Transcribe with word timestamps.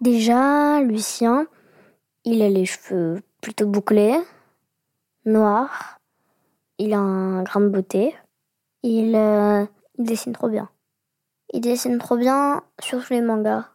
Déjà, 0.00 0.80
Lucien, 0.80 1.46
il 2.24 2.40
a 2.40 2.48
les 2.48 2.64
cheveux 2.64 3.20
plutôt 3.42 3.66
bouclés, 3.66 4.18
noirs. 5.26 5.98
Il 6.78 6.94
a 6.94 6.98
un 6.98 7.42
grain 7.42 7.60
de 7.60 7.68
beauté. 7.68 8.14
Il, 8.82 9.14
euh, 9.14 9.66
dessine 9.98 10.32
trop 10.32 10.48
bien. 10.48 10.70
Il 11.52 11.60
dessine 11.60 11.98
trop 11.98 12.16
bien, 12.16 12.62
surtout 12.80 13.12
les 13.12 13.20
mangas. 13.20 13.68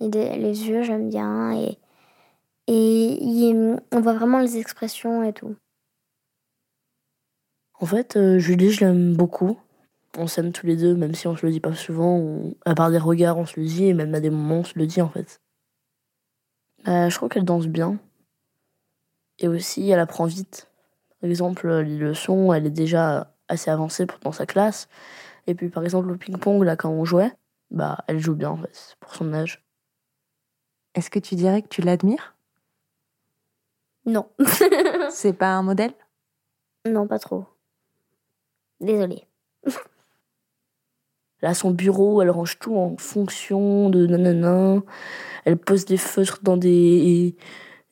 Les 0.00 0.68
yeux, 0.68 0.82
j'aime 0.82 1.08
bien. 1.08 1.52
Et, 1.56 1.78
et 2.66 3.54
on 3.92 4.00
voit 4.00 4.14
vraiment 4.14 4.40
les 4.40 4.58
expressions 4.58 5.22
et 5.22 5.32
tout. 5.32 5.56
En 7.80 7.86
fait, 7.86 8.16
euh, 8.16 8.38
Julie, 8.38 8.72
je 8.72 8.84
l'aime 8.84 9.16
beaucoup. 9.16 9.58
On 10.18 10.26
s'aime 10.26 10.52
tous 10.52 10.66
les 10.66 10.76
deux, 10.76 10.94
même 10.94 11.14
si 11.14 11.26
on 11.26 11.36
se 11.36 11.46
le 11.46 11.52
dit 11.52 11.60
pas 11.60 11.74
souvent. 11.74 12.42
à 12.66 12.74
part 12.74 12.90
des 12.90 12.98
regards, 12.98 13.38
on 13.38 13.46
se 13.46 13.58
le 13.58 13.64
dit, 13.64 13.86
et 13.86 13.94
même 13.94 14.14
à 14.14 14.20
des 14.20 14.28
moments, 14.28 14.58
on 14.58 14.64
se 14.64 14.78
le 14.78 14.86
dit 14.86 15.00
en 15.00 15.08
fait. 15.08 15.40
Euh, 16.88 17.08
je 17.08 17.16
crois 17.16 17.28
qu'elle 17.28 17.44
danse 17.44 17.66
bien. 17.66 17.98
Et 19.38 19.48
aussi, 19.48 19.88
elle 19.90 20.00
apprend 20.00 20.26
vite. 20.26 20.68
Par 21.20 21.30
exemple, 21.30 21.68
les 21.68 21.96
leçons, 21.98 22.52
elle 22.52 22.66
est 22.66 22.70
déjà 22.70 23.34
assez 23.48 23.70
avancée 23.70 24.06
dans 24.22 24.32
sa 24.32 24.46
classe. 24.46 24.88
Et 25.46 25.54
puis, 25.54 25.68
par 25.68 25.84
exemple, 25.84 26.10
au 26.10 26.16
ping-pong, 26.16 26.62
là, 26.64 26.76
quand 26.76 26.90
on 26.90 27.04
jouait, 27.04 27.32
bah, 27.70 27.98
elle 28.08 28.18
joue 28.20 28.34
bien, 28.34 28.50
en 28.50 28.56
fait, 28.56 28.96
pour 29.00 29.14
son 29.14 29.32
âge. 29.34 29.64
Est-ce 30.94 31.10
que 31.10 31.18
tu 31.18 31.34
dirais 31.34 31.62
que 31.62 31.68
tu 31.68 31.82
l'admires? 31.82 32.36
Non. 34.06 34.28
C'est 35.10 35.32
pas 35.32 35.54
un 35.54 35.62
modèle? 35.62 35.94
Non, 36.86 37.06
pas 37.06 37.18
trop. 37.18 37.46
Désolée. 38.80 39.26
Elle 41.42 41.48
a 41.48 41.54
son 41.54 41.72
bureau, 41.72 42.22
elle 42.22 42.30
range 42.30 42.58
tout 42.60 42.76
en 42.76 42.96
fonction 42.98 43.90
de 43.90 44.06
nanana. 44.06 44.80
Elle 45.44 45.58
pose 45.58 45.84
des 45.84 45.96
feutres 45.96 46.38
dans 46.42 46.56
des, 46.56 47.34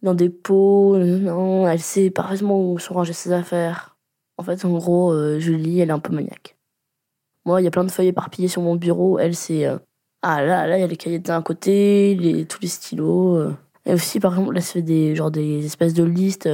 dans 0.03 0.15
des 0.15 0.31
pots. 0.31 0.97
Nanana. 0.97 1.73
Elle 1.73 1.81
sait 1.81 2.11
parfaitement 2.11 2.73
où 2.73 2.79
sont 2.79 2.95
rangées 2.95 3.13
ses 3.13 3.33
affaires. 3.33 3.97
En 4.39 4.45
fait, 4.45 4.65
en 4.65 4.71
gros, 4.71 5.13
euh, 5.13 5.41
Julie, 5.41 5.81
elle 5.81 5.91
est 5.91 5.93
un 5.93 5.99
peu 5.99 6.15
maniaque. 6.15 6.57
Moi, 7.45 7.61
il 7.61 7.65
y 7.65 7.67
a 7.67 7.71
plein 7.73 7.85
de 7.85 7.91
feuilles 7.91 8.09
éparpillées 8.09 8.49
sur 8.49 8.63
mon 8.63 8.77
bureau. 8.77 9.19
Elle, 9.19 9.35
c'est. 9.35 9.67
Euh, 9.67 9.79
ah 10.23 10.45
là, 10.45 10.67
là, 10.69 10.79
il 10.79 10.81
y 10.81 10.85
a 10.85 10.87
les 10.87 10.97
cahiers 10.97 11.19
d'un 11.19 11.43
côté, 11.43 12.15
les, 12.15 12.47
tous 12.47 12.61
les 12.63 12.69
stylos. 12.69 13.37
Euh. 13.37 13.57
Et 13.85 13.95
aussi, 13.95 14.21
par 14.21 14.33
exemple, 14.35 14.55
elle 14.57 14.63
se 14.63 14.73
fait 14.73 14.83
des, 14.83 15.17
genre, 15.17 15.31
des 15.33 15.67
espèces 15.67 15.95
de 15.95 16.05
listes. 16.05 16.49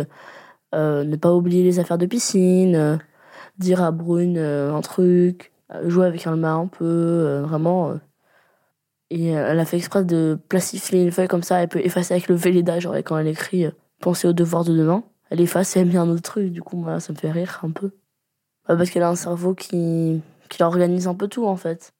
ne 0.72 1.16
pas 1.16 1.34
oublier 1.34 1.62
les 1.62 1.78
affaires 1.78 1.98
de 1.98 2.06
piscine 2.06 2.98
dire 3.58 3.82
à 3.82 3.90
Brune 3.90 4.38
un 4.38 4.80
truc, 4.82 5.52
jouer 5.84 6.06
avec 6.06 6.26
Alma 6.26 6.52
un 6.52 6.66
peu, 6.66 6.84
euh, 6.84 7.42
vraiment. 7.42 7.98
Et 9.10 9.28
elle 9.28 9.58
a 9.60 9.64
fait 9.64 9.76
exprès 9.76 10.04
de 10.04 10.38
plastifier 10.48 11.02
une 11.02 11.12
feuille 11.12 11.28
comme 11.28 11.42
ça, 11.42 11.62
elle 11.62 11.68
peut 11.68 11.84
effacer 11.84 12.14
avec 12.14 12.28
le 12.28 12.34
Véleda, 12.34 12.80
genre 12.80 12.96
quand 12.96 13.18
elle 13.18 13.28
écrit 13.28 13.66
Pensez 14.00 14.28
aux 14.28 14.32
devoirs 14.32 14.64
de 14.64 14.76
demain. 14.76 15.04
Elle 15.30 15.40
efface 15.40 15.76
et 15.76 15.80
elle 15.80 15.88
met 15.88 15.96
un 15.96 16.08
autre 16.08 16.22
truc, 16.22 16.52
du 16.52 16.62
coup, 16.62 16.76
moi, 16.76 17.00
ça 17.00 17.12
me 17.12 17.18
fait 17.18 17.30
rire 17.30 17.60
un 17.62 17.70
peu. 17.70 17.90
parce 18.66 18.90
qu'elle 18.90 19.02
a 19.02 19.08
un 19.10 19.16
cerveau 19.16 19.54
qui, 19.54 20.22
qui 20.48 20.62
organise 20.62 21.08
un 21.08 21.14
peu 21.14 21.28
tout, 21.28 21.46
en 21.46 21.56
fait. 21.56 21.92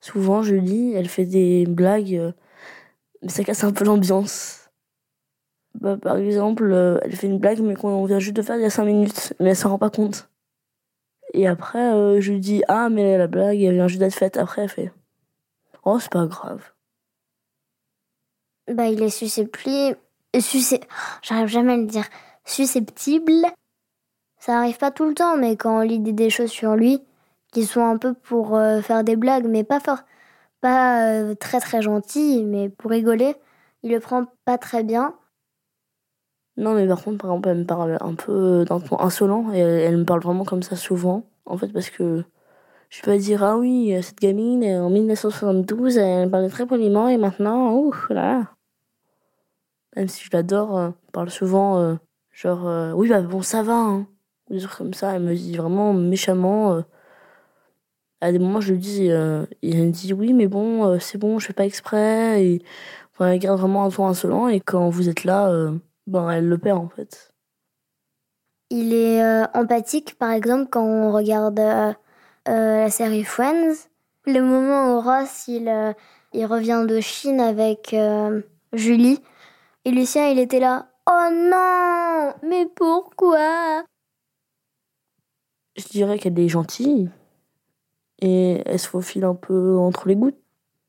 Souvent, 0.00 0.42
Julie, 0.42 0.92
elle 0.94 1.08
fait 1.08 1.24
des 1.24 1.66
blagues, 1.66 2.34
mais 3.22 3.28
ça 3.28 3.44
casse 3.44 3.64
un 3.64 3.72
peu 3.72 3.84
l'ambiance. 3.84 4.70
Bah, 5.80 5.96
par 5.96 6.16
exemple, 6.18 6.64
euh, 6.72 6.98
elle 7.02 7.16
fait 7.16 7.26
une 7.26 7.38
blague, 7.38 7.60
mais 7.60 7.74
qu'on 7.74 8.04
vient 8.04 8.18
juste 8.18 8.36
de 8.36 8.42
faire 8.42 8.56
il 8.56 8.62
y 8.62 8.64
a 8.66 8.70
5 8.70 8.84
minutes, 8.84 9.34
mais 9.40 9.50
elle 9.50 9.56
s'en 9.56 9.70
rend 9.70 9.78
pas 9.78 9.90
compte. 9.90 10.28
Et 11.34 11.48
après, 11.48 11.92
euh, 11.92 12.20
je 12.20 12.32
lui 12.32 12.40
dis 12.40 12.62
Ah, 12.68 12.88
mais 12.88 13.18
la 13.18 13.26
blague, 13.26 13.60
elle 13.60 13.74
vient 13.74 13.88
juste 13.88 14.00
d'être 14.00 14.14
faite. 14.14 14.36
Après, 14.36 14.62
elle 14.62 14.68
fait 14.68 14.92
Oh, 15.84 15.98
c'est 15.98 16.10
pas 16.10 16.26
grave. 16.26 16.72
Bah, 18.72 18.86
il 18.86 19.02
est 19.02 19.10
susceptible. 19.10 19.98
J'arrive 21.22 21.48
jamais 21.48 21.72
à 21.74 21.76
le 21.76 21.86
dire. 21.86 22.06
Susceptible. 22.44 23.46
Ça 24.38 24.58
arrive 24.58 24.78
pas 24.78 24.92
tout 24.92 25.06
le 25.06 25.14
temps, 25.14 25.36
mais 25.36 25.56
quand 25.56 25.78
on 25.78 25.80
lit 25.80 25.98
des 25.98 26.30
choses 26.30 26.50
sur 26.50 26.76
lui, 26.76 27.02
qui 27.52 27.64
sont 27.66 27.84
un 27.84 27.98
peu 27.98 28.14
pour 28.14 28.56
euh, 28.56 28.80
faire 28.80 29.02
des 29.02 29.16
blagues, 29.16 29.46
mais 29.46 29.64
pas 29.64 29.80
fort, 29.80 30.00
pas 30.60 31.34
très 31.34 31.60
très 31.60 31.82
gentil, 31.82 32.44
mais 32.44 32.68
pour 32.68 32.90
rigoler, 32.90 33.34
il 33.82 33.90
le 33.90 34.00
prend 34.00 34.26
pas 34.44 34.58
très 34.58 34.84
bien. 34.84 35.14
Non, 36.56 36.74
mais 36.74 36.86
par 36.86 37.02
contre, 37.02 37.18
par 37.18 37.30
exemple, 37.30 37.48
elle 37.48 37.58
me 37.58 37.64
parle 37.64 37.98
un 38.00 38.14
peu 38.14 38.64
d'un 38.64 38.80
ton 38.80 39.00
insolent 39.00 39.52
et 39.52 39.58
elle, 39.58 39.96
me 39.98 40.04
parle 40.04 40.20
vraiment 40.20 40.44
comme 40.44 40.62
ça 40.62 40.76
souvent. 40.76 41.24
En 41.46 41.58
fait, 41.58 41.68
parce 41.68 41.90
que 41.90 42.24
je 42.90 43.02
peux 43.02 43.16
dire, 43.18 43.42
ah 43.42 43.58
oui, 43.58 43.94
cette 44.02 44.20
gamine, 44.20 44.64
en 44.64 44.90
1972, 44.90 45.98
elle 45.98 46.30
parlait 46.30 46.48
très 46.48 46.66
poliment 46.66 47.08
et 47.08 47.16
maintenant, 47.16 47.74
ouf, 47.74 48.08
là. 48.10 48.54
Même 49.96 50.08
si 50.08 50.24
je 50.24 50.30
l'adore, 50.32 50.76
euh, 50.76 50.88
elle 50.88 51.12
parle 51.12 51.30
souvent, 51.30 51.78
euh, 51.78 51.94
genre, 52.32 52.66
euh, 52.66 52.92
oui, 52.92 53.08
bah 53.08 53.20
bon, 53.22 53.42
ça 53.42 53.62
va, 53.62 53.74
hein. 53.76 54.06
Des 54.50 54.60
trucs 54.60 54.76
comme 54.76 54.94
ça, 54.94 55.14
elle 55.14 55.22
me 55.22 55.34
dit 55.34 55.56
vraiment 55.56 55.92
méchamment. 55.94 56.82
à 58.20 58.32
des 58.32 58.38
moments, 58.38 58.60
je 58.60 58.72
lui 58.72 58.78
dis, 58.78 59.06
et 59.06 59.10
elle 59.10 59.86
me 59.86 59.90
dit, 59.90 60.12
oui, 60.12 60.32
mais 60.32 60.46
bon, 60.48 60.98
c'est 61.00 61.18
bon, 61.18 61.38
je 61.38 61.46
fais 61.46 61.52
pas 61.52 61.66
exprès. 61.66 62.44
Et, 62.44 62.62
enfin, 63.12 63.28
elle 63.32 63.38
garde 63.38 63.58
vraiment 63.60 63.84
un 63.84 63.90
ton 63.90 64.06
insolent 64.06 64.48
et 64.48 64.60
quand 64.60 64.88
vous 64.90 65.08
êtes 65.08 65.24
là, 65.24 65.50
ben, 66.06 66.30
elle 66.30 66.48
le 66.48 66.58
perd 66.58 66.78
en 66.78 66.88
fait. 66.88 67.34
Il 68.70 68.92
est 68.92 69.22
euh, 69.22 69.46
empathique, 69.54 70.18
par 70.18 70.32
exemple, 70.32 70.68
quand 70.70 70.84
on 70.84 71.12
regarde 71.12 71.60
euh, 71.60 71.92
euh, 72.48 72.80
la 72.80 72.90
série 72.90 73.24
Friends. 73.24 73.74
Le 74.26 74.40
moment 74.40 74.96
où 74.96 75.00
Ross, 75.00 75.48
il, 75.48 75.94
il 76.32 76.46
revient 76.46 76.86
de 76.88 76.98
Chine 76.98 77.40
avec 77.40 77.94
Julie. 78.72 79.20
Et 79.84 79.90
Lucien, 79.90 80.28
il 80.28 80.38
était 80.38 80.60
là. 80.60 80.88
Oh 81.06 81.28
non 81.30 82.32
Mais 82.42 82.66
pourquoi? 82.74 83.84
Je 85.76 85.84
dirais 85.90 86.18
qu'elle 86.18 86.38
est 86.38 86.48
gentille. 86.48 87.10
Et 88.22 88.62
elle 88.64 88.78
se 88.78 88.88
faufile 88.88 89.24
un 89.24 89.34
peu 89.34 89.76
entre 89.76 90.08
les 90.08 90.16
gouttes. 90.16 90.43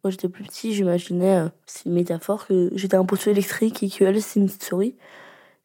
Quand 0.06 0.12
j'étais 0.12 0.30
plus 0.30 0.44
petit, 0.44 0.72
j'imaginais, 0.72 1.38
euh, 1.38 1.50
c'est 1.66 1.86
une 1.86 1.94
métaphore, 1.94 2.46
que 2.46 2.70
j'étais 2.76 2.96
un 2.96 3.06
poteau 3.06 3.32
électrique 3.32 3.82
et 3.82 3.90
qu'elle, 3.90 4.22
c'est 4.22 4.40
une 4.40 4.46
petite 4.46 4.64
souris. 4.64 4.96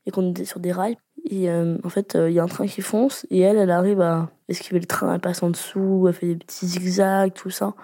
Et 0.06 0.10
qu'on 0.10 0.30
était 0.30 0.46
sur 0.46 0.60
des 0.60 0.72
rails. 0.72 0.96
Et 1.28 1.50
euh, 1.50 1.76
en 1.84 1.90
fait, 1.90 2.16
euh, 2.16 2.30
il 2.30 2.36
y 2.36 2.38
a 2.38 2.42
un 2.42 2.48
train 2.48 2.66
qui 2.66 2.80
fonce 2.80 3.26
et 3.28 3.40
elle, 3.40 3.58
elle 3.58 3.70
arrive 3.70 4.00
à 4.00 4.30
esquiver 4.48 4.80
le 4.80 4.86
train, 4.86 5.12
elle 5.12 5.20
passe 5.20 5.42
en 5.42 5.50
dessous, 5.50 6.06
elle 6.08 6.14
fait 6.14 6.26
des 6.28 6.36
petits 6.36 6.66
zigzags, 6.66 7.34
tout 7.34 7.50
ça. 7.50 7.74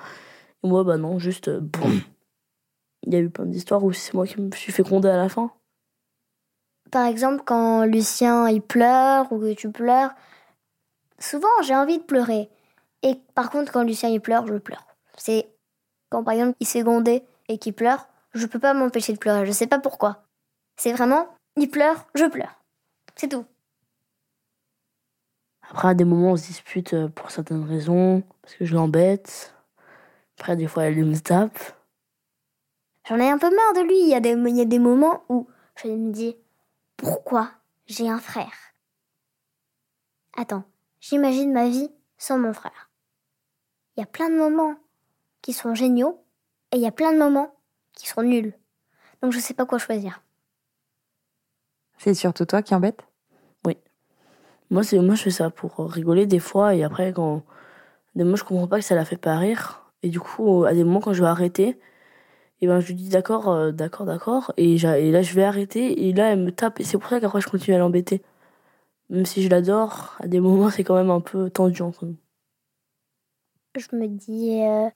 Et 0.64 0.66
moi, 0.66 0.82
bah 0.82 0.96
non, 0.96 1.18
juste 1.18 1.50
boum. 1.50 2.00
Il 3.02 3.12
y 3.12 3.16
a 3.16 3.20
eu 3.20 3.28
plein 3.28 3.44
d'histoires 3.44 3.84
où 3.84 3.92
c'est 3.92 4.14
moi 4.14 4.26
qui 4.26 4.40
me 4.40 4.50
suis 4.52 4.72
fécondée 4.72 5.10
à 5.10 5.18
la 5.18 5.28
fin. 5.28 5.50
Par 6.90 7.04
exemple, 7.04 7.42
quand 7.44 7.84
Lucien 7.84 8.48
il 8.48 8.62
pleure 8.62 9.30
ou 9.30 9.38
que 9.40 9.52
tu 9.52 9.70
pleures, 9.70 10.14
souvent 11.18 11.48
j'ai 11.62 11.76
envie 11.76 11.98
de 11.98 12.02
pleurer. 12.02 12.48
Et 13.02 13.16
par 13.34 13.50
contre, 13.50 13.72
quand 13.72 13.82
Lucien 13.82 14.08
il 14.08 14.22
pleure, 14.22 14.46
je 14.46 14.54
pleure. 14.54 14.86
C'est 15.18 15.50
quand 16.10 16.24
par 16.24 16.34
exemple 16.34 16.56
il 16.60 16.66
s'est 16.66 16.82
grondé 16.82 17.24
et 17.48 17.58
qu'il 17.58 17.74
pleure, 17.74 18.08
je 18.34 18.46
peux 18.46 18.58
pas 18.58 18.74
m'empêcher 18.74 19.12
de 19.12 19.18
pleurer. 19.18 19.46
Je 19.46 19.52
sais 19.52 19.66
pas 19.66 19.78
pourquoi. 19.78 20.24
C'est 20.76 20.92
vraiment, 20.92 21.28
il 21.56 21.70
pleure, 21.70 22.06
je 22.14 22.26
pleure. 22.26 22.60
C'est 23.16 23.28
tout. 23.28 23.46
Après, 25.70 25.88
à 25.88 25.94
des 25.94 26.04
moments, 26.04 26.32
on 26.32 26.36
se 26.36 26.46
dispute 26.46 26.94
euh, 26.94 27.08
pour 27.08 27.30
certaines 27.30 27.64
raisons, 27.64 28.22
parce 28.42 28.54
que 28.54 28.64
je 28.64 28.74
l'embête. 28.74 29.54
Après, 30.38 30.54
des 30.54 30.68
fois, 30.68 30.84
elle 30.84 31.04
me 31.04 31.18
tape. 31.18 31.58
J'en 33.08 33.18
ai 33.18 33.28
un 33.28 33.38
peu 33.38 33.50
marre 33.50 33.74
de 33.74 33.88
lui. 33.88 34.00
Il 34.00 34.08
y, 34.08 34.14
a 34.14 34.20
des, 34.20 34.32
il 34.32 34.56
y 34.56 34.60
a 34.60 34.66
des 34.66 34.78
moments 34.78 35.24
où 35.28 35.48
je 35.76 35.88
me 35.88 36.12
dis 36.12 36.36
Pourquoi 36.96 37.50
j'ai 37.86 38.08
un 38.08 38.18
frère? 38.18 38.74
Attends, 40.36 40.64
j'imagine 41.00 41.52
ma 41.52 41.68
vie 41.68 41.90
sans 42.18 42.38
mon 42.38 42.52
frère. 42.52 42.90
Il 43.96 44.00
y 44.00 44.02
a 44.02 44.06
plein 44.06 44.28
de 44.28 44.36
moments 44.36 44.76
qui 45.46 45.52
sont 45.52 45.76
géniaux 45.76 46.24
et 46.72 46.76
il 46.76 46.82
y 46.82 46.88
a 46.88 46.90
plein 46.90 47.12
de 47.12 47.18
moments 47.18 47.54
qui 47.92 48.08
sont 48.08 48.24
nuls. 48.24 48.52
Donc 49.22 49.30
je 49.30 49.38
sais 49.38 49.54
pas 49.54 49.64
quoi 49.64 49.78
choisir. 49.78 50.20
C'est 51.98 52.14
surtout 52.14 52.44
toi 52.46 52.62
qui 52.62 52.74
embête? 52.74 52.98
Oui. 53.64 53.76
Moi, 54.70 54.82
c'est 54.82 54.98
moi 54.98 55.14
je 55.14 55.22
fais 55.22 55.30
ça 55.30 55.50
pour 55.50 55.88
rigoler 55.88 56.26
des 56.26 56.40
fois 56.40 56.74
et 56.74 56.82
après 56.82 57.12
quand 57.12 57.44
des 58.16 58.24
moments 58.24 58.34
je 58.34 58.42
comprends 58.42 58.66
pas 58.66 58.80
que 58.80 58.84
ça 58.84 58.96
la 58.96 59.04
fait 59.04 59.18
pas 59.18 59.38
rire 59.38 59.88
et 60.02 60.08
du 60.08 60.18
coup 60.18 60.64
à 60.64 60.74
des 60.74 60.82
moments 60.82 60.98
quand 60.98 61.12
je 61.12 61.22
vais 61.22 61.28
arrêter 61.28 61.78
et 62.60 62.66
ben 62.66 62.80
je 62.80 62.88
lui 62.88 62.94
dis 62.94 63.08
d'accord 63.08 63.48
euh, 63.48 63.70
d'accord 63.70 64.04
d'accord 64.04 64.52
et, 64.56 64.74
et, 64.74 65.12
là 65.12 65.22
je 65.22 65.32
vais 65.32 65.44
arrêter 65.44 66.08
et 66.08 66.12
là 66.12 66.32
elle 66.32 66.40
me 66.40 66.50
tape 66.50 66.80
et 66.80 66.82
c'est 66.82 66.98
pour 66.98 67.08
ça 67.08 67.20
qu'après 67.20 67.40
je 67.40 67.46
continue 67.46 67.76
à 67.76 67.78
l'embêter. 67.78 68.20
Même 69.10 69.26
si 69.26 69.44
je 69.44 69.48
l'adore, 69.48 70.16
à 70.18 70.26
des 70.26 70.40
moments 70.40 70.70
c'est 70.74 70.82
quand 70.82 70.96
même 70.96 71.10
un 71.10 71.20
peu 71.20 71.50
tendu 71.50 71.82
entre 71.82 72.04
nous. 72.04 72.16
Je 73.76 73.94
me 73.94 74.08
dis 74.08 74.62
euh, 74.64 74.88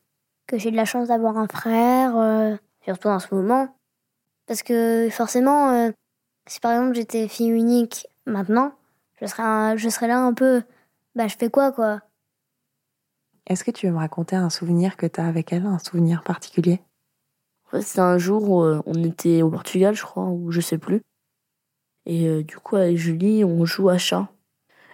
que 0.50 0.58
j'ai 0.58 0.72
de 0.72 0.76
la 0.76 0.84
chance 0.84 1.08
d'avoir 1.08 1.38
un 1.38 1.46
frère, 1.46 2.16
euh, 2.16 2.56
surtout 2.82 3.08
en 3.08 3.20
ce 3.20 3.32
moment. 3.32 3.76
Parce 4.46 4.64
que 4.64 5.08
forcément, 5.10 5.70
euh, 5.70 5.90
si 6.46 6.58
par 6.58 6.72
exemple 6.72 6.94
j'étais 6.94 7.28
fille 7.28 7.50
unique 7.50 8.08
maintenant, 8.26 8.72
je 9.20 9.26
serais, 9.26 9.78
je 9.78 9.88
serais 9.88 10.08
là 10.08 10.18
un 10.18 10.34
peu, 10.34 10.62
bah 11.14 11.28
je 11.28 11.36
fais 11.36 11.50
quoi 11.50 11.70
quoi? 11.70 12.00
Est-ce 13.46 13.62
que 13.62 13.70
tu 13.70 13.86
veux 13.86 13.92
me 13.92 13.98
raconter 13.98 14.34
un 14.34 14.50
souvenir 14.50 14.96
que 14.96 15.06
tu 15.06 15.20
as 15.20 15.26
avec 15.26 15.52
elle, 15.52 15.66
un 15.66 15.78
souvenir 15.78 16.24
particulier? 16.24 16.80
En 17.66 17.70
fait, 17.70 17.82
c'était 17.82 18.00
un 18.00 18.18
jour 18.18 18.50
où 18.50 18.64
euh, 18.64 18.82
on 18.86 19.04
était 19.04 19.42
au 19.42 19.50
Portugal, 19.50 19.94
je 19.94 20.02
crois, 20.02 20.24
ou 20.24 20.50
je 20.50 20.60
sais 20.60 20.78
plus. 20.78 21.00
Et 22.06 22.26
euh, 22.26 22.42
du 22.42 22.56
coup, 22.58 22.74
avec 22.74 22.96
Julie, 22.96 23.44
on 23.44 23.64
joue 23.64 23.88
à 23.88 23.98
chat. 23.98 24.28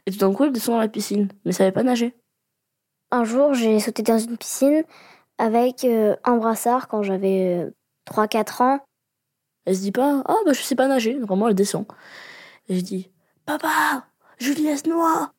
Et 0.04 0.10
tout 0.10 0.18
d'un 0.18 0.32
coup, 0.34 0.44
elle 0.44 0.52
descend 0.52 0.74
dans 0.74 0.80
la 0.80 0.88
piscine, 0.88 1.28
mais 1.44 1.52
ça 1.52 1.58
savait 1.58 1.72
pas 1.72 1.82
nager. 1.82 2.14
Un 3.10 3.24
jour, 3.24 3.54
j'ai 3.54 3.80
sauté 3.80 4.02
dans 4.02 4.18
une 4.18 4.36
piscine 4.36 4.84
avec 5.38 5.84
euh, 5.84 6.16
un 6.24 6.36
brassard 6.36 6.88
quand 6.88 7.02
j'avais 7.02 7.64
euh, 7.64 7.70
3-4 8.10 8.62
ans. 8.62 8.80
Elle 9.64 9.76
se 9.76 9.80
dit 9.80 9.92
pas, 9.92 10.22
ah 10.26 10.36
bah 10.44 10.52
je 10.52 10.60
sais 10.60 10.76
pas 10.76 10.88
nager. 10.88 11.18
Vraiment, 11.18 11.48
elle 11.48 11.54
descend. 11.54 11.86
Et 12.68 12.76
je 12.76 12.80
dis, 12.80 13.10
papa, 13.44 14.06
Julie, 14.38 14.68
noie. 14.86 15.32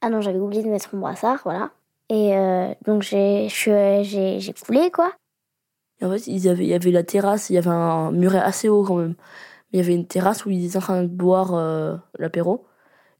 Ah 0.00 0.10
non, 0.10 0.20
j'avais 0.20 0.38
oublié 0.38 0.62
de 0.62 0.68
mettre 0.68 0.94
mon 0.94 1.00
brassard, 1.00 1.40
voilà. 1.44 1.70
Et 2.08 2.36
euh, 2.36 2.72
donc 2.86 3.02
j'ai 3.02 3.48
euh, 3.68 4.02
j'ai 4.02 4.40
j'ai 4.40 4.52
coulé, 4.52 4.90
quoi. 4.90 5.12
En 6.00 6.10
fait, 6.12 6.26
il 6.28 6.38
y 6.38 6.74
avait 6.74 6.90
la 6.92 7.02
terrasse, 7.02 7.50
il 7.50 7.54
y 7.54 7.58
avait 7.58 7.70
un 7.70 8.12
muret 8.12 8.38
assez 8.38 8.68
haut 8.68 8.84
quand 8.84 8.96
même. 8.96 9.14
Mais 9.72 9.78
il 9.78 9.82
y 9.82 9.84
avait 9.84 9.94
une 9.94 10.06
terrasse 10.06 10.46
où 10.46 10.50
ils 10.50 10.66
étaient 10.66 10.78
en 10.78 10.80
train 10.80 11.02
de 11.02 11.08
boire 11.08 11.54
euh, 11.54 11.96
l'apéro. 12.18 12.66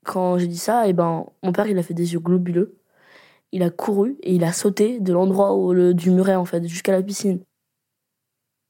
Quand 0.04 0.38
j'ai 0.38 0.46
dit 0.46 0.58
ça, 0.58 0.88
et 0.88 0.92
ben, 0.92 1.26
mon 1.42 1.52
père, 1.52 1.66
il 1.66 1.78
a 1.78 1.82
fait 1.82 1.94
des 1.94 2.12
yeux 2.14 2.20
globuleux. 2.20 2.77
Il 3.52 3.62
a 3.62 3.70
couru 3.70 4.16
et 4.22 4.34
il 4.34 4.44
a 4.44 4.52
sauté 4.52 5.00
de 5.00 5.12
l'endroit 5.12 5.56
où 5.56 5.72
le, 5.72 5.94
du 5.94 6.10
muret, 6.10 6.34
en 6.34 6.44
fait, 6.44 6.66
jusqu'à 6.66 6.92
la 6.92 7.02
piscine. 7.02 7.42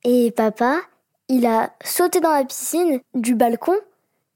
Et 0.04 0.30
papa, 0.30 0.80
il 1.28 1.46
a 1.46 1.74
sauté 1.84 2.20
dans 2.20 2.32
la 2.32 2.44
piscine 2.44 3.00
du 3.14 3.34
balcon 3.34 3.74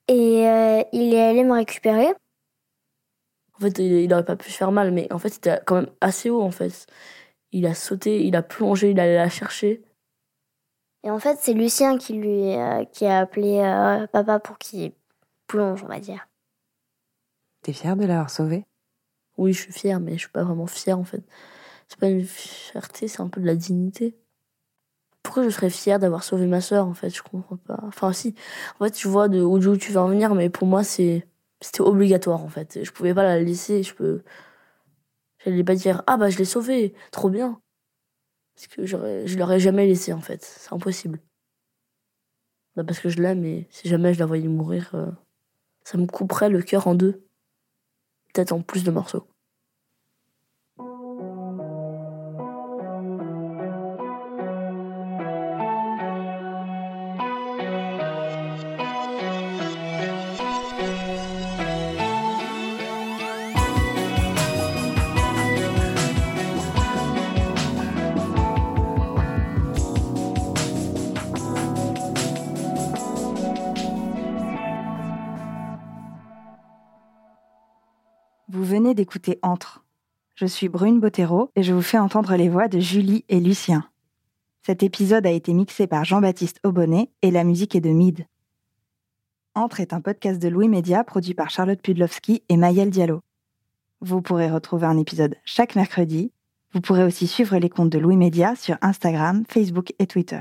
et 0.08 0.48
euh, 0.48 0.82
il 0.92 1.14
est 1.14 1.22
allé 1.22 1.44
me 1.44 1.52
récupérer. 1.52 2.08
En 3.54 3.60
fait, 3.60 3.78
il, 3.78 3.92
il 3.92 4.12
aurait 4.12 4.24
pas 4.24 4.36
pu 4.36 4.50
se 4.50 4.56
faire 4.56 4.72
mal, 4.72 4.90
mais 4.90 5.12
en 5.12 5.18
fait, 5.18 5.28
c'était 5.28 5.60
quand 5.64 5.76
même 5.76 5.90
assez 6.00 6.30
haut, 6.30 6.42
en 6.42 6.50
fait. 6.50 6.86
Il 7.52 7.66
a 7.66 7.74
sauté, 7.74 8.24
il 8.24 8.34
a 8.34 8.42
plongé, 8.42 8.90
il 8.90 8.98
allait 8.98 9.16
la 9.16 9.28
chercher. 9.28 9.82
Et 11.04 11.10
en 11.10 11.18
fait, 11.18 11.38
c'est 11.40 11.52
Lucien 11.52 11.98
qui 11.98 12.14
lui 12.14 12.56
euh, 12.56 12.84
qui 12.84 13.06
a 13.06 13.20
appelé 13.20 13.58
euh, 13.58 14.06
papa 14.06 14.38
pour 14.38 14.58
qu'il 14.58 14.92
plonge, 15.46 15.82
on 15.82 15.88
va 15.88 15.98
dire. 16.00 16.28
T'es 17.62 17.72
fière 17.72 17.96
de 17.96 18.04
l'avoir 18.04 18.30
sauvé? 18.30 18.64
Oui, 19.36 19.52
je 19.52 19.60
suis 19.62 19.72
fière, 19.72 20.00
mais 20.00 20.12
je 20.14 20.20
suis 20.20 20.28
pas 20.30 20.44
vraiment 20.44 20.66
fière, 20.66 20.98
en 20.98 21.04
fait. 21.04 21.22
C'est 21.88 21.98
pas 22.00 22.08
une 22.08 22.24
fierté, 22.24 23.08
c'est 23.08 23.20
un 23.22 23.28
peu 23.28 23.40
de 23.40 23.46
la 23.46 23.56
dignité. 23.56 24.16
Pourquoi 25.22 25.44
je 25.44 25.50
serais 25.50 25.70
fière 25.70 25.98
d'avoir 25.98 26.24
sauvé 26.24 26.46
ma 26.46 26.60
sœur, 26.60 26.86
en 26.86 26.94
fait? 26.94 27.10
Je 27.10 27.22
comprends 27.22 27.56
pas. 27.56 27.78
Enfin, 27.84 28.12
si. 28.12 28.34
En 28.80 28.84
fait, 28.84 28.90
tu 28.92 29.08
vois 29.08 29.28
de 29.28 29.40
où 29.42 29.76
tu 29.76 29.92
vas 29.92 30.02
en 30.02 30.08
venir, 30.08 30.34
mais 30.34 30.50
pour 30.50 30.66
moi, 30.66 30.84
c'est 30.84 31.26
c'était 31.60 31.80
obligatoire, 31.82 32.42
en 32.42 32.48
fait. 32.48 32.80
Je 32.82 32.90
pouvais 32.90 33.14
pas 33.14 33.22
la 33.22 33.38
laisser, 33.40 33.82
je 33.84 33.94
peux. 33.94 34.22
J'allais 35.44 35.62
pas 35.64 35.74
dire, 35.74 36.02
ah 36.06 36.16
bah 36.16 36.30
je 36.30 36.38
l'ai 36.38 36.44
sauvée, 36.46 36.94
trop 37.10 37.28
bien. 37.30 37.60
Parce 38.54 38.66
que 38.68 38.86
je 38.86 39.38
l'aurais 39.38 39.60
jamais 39.60 39.86
laissé, 39.86 40.12
en 40.12 40.20
fait. 40.22 40.42
C'est 40.44 40.72
impossible. 40.74 41.20
Bah, 42.76 42.84
parce 42.84 43.00
que 43.00 43.08
je 43.08 43.20
l'aime, 43.20 43.44
et 43.44 43.66
si 43.70 43.88
jamais 43.88 44.14
je 44.14 44.18
la 44.18 44.26
voyais 44.26 44.48
mourir, 44.48 44.90
euh, 44.94 45.10
ça 45.84 45.98
me 45.98 46.06
couperait 46.06 46.50
le 46.50 46.62
cœur 46.62 46.86
en 46.88 46.94
deux. 46.94 47.24
Peut-être 48.32 48.52
en 48.52 48.62
plus 48.62 48.84
de 48.84 48.90
morceaux. 48.90 49.31
D'écouter 78.94 79.38
Entre. 79.42 79.84
Je 80.34 80.46
suis 80.46 80.68
Brune 80.68 81.00
Bottero 81.00 81.50
et 81.56 81.62
je 81.62 81.72
vous 81.72 81.82
fais 81.82 81.98
entendre 81.98 82.34
les 82.36 82.48
voix 82.48 82.68
de 82.68 82.78
Julie 82.78 83.24
et 83.28 83.40
Lucien. 83.40 83.88
Cet 84.66 84.82
épisode 84.82 85.26
a 85.26 85.30
été 85.30 85.54
mixé 85.54 85.86
par 85.86 86.04
Jean-Baptiste 86.04 86.60
Aubonnet 86.64 87.10
et 87.22 87.30
la 87.30 87.44
musique 87.44 87.74
est 87.74 87.80
de 87.80 87.90
Mid. 87.90 88.26
Entre 89.54 89.80
est 89.80 89.92
un 89.92 90.00
podcast 90.00 90.40
de 90.40 90.48
Louis 90.48 90.68
Média 90.68 91.04
produit 91.04 91.34
par 91.34 91.50
Charlotte 91.50 91.80
Pudlowski 91.80 92.42
et 92.48 92.56
Maëlle 92.56 92.90
Diallo. 92.90 93.20
Vous 94.00 94.20
pourrez 94.20 94.50
retrouver 94.50 94.86
un 94.86 94.98
épisode 94.98 95.36
chaque 95.44 95.74
mercredi. 95.74 96.32
Vous 96.72 96.80
pourrez 96.80 97.04
aussi 97.04 97.26
suivre 97.26 97.56
les 97.56 97.70
comptes 97.70 97.90
de 97.90 97.98
Louis 97.98 98.16
Média 98.16 98.56
sur 98.56 98.76
Instagram, 98.82 99.44
Facebook 99.48 99.92
et 99.98 100.06
Twitter. 100.06 100.40